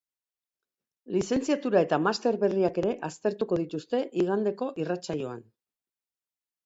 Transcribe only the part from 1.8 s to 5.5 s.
eta master berriak ere aztertuko dituzte igandeko irratsaioan.